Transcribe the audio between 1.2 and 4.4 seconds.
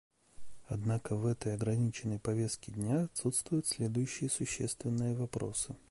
этой ограниченной повестке дня отсутствуют следующие